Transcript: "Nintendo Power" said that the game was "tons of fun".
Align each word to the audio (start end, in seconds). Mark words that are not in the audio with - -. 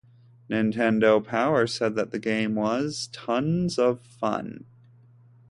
"Nintendo 0.49 1.23
Power" 1.23 1.67
said 1.67 1.93
that 1.93 2.09
the 2.09 2.17
game 2.17 2.55
was 2.55 3.07
"tons 3.13 3.77
of 3.77 4.01
fun". 4.01 4.65